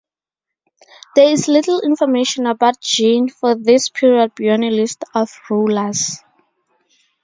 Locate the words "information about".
1.81-2.81